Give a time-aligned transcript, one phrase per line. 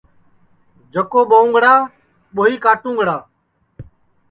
[0.93, 1.73] جکو ٻوؤنگڑا
[2.35, 3.17] ٻُوئی کاٹُونگڑا